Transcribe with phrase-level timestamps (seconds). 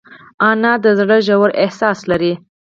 [0.49, 2.33] انا د زړه ژور احساس لري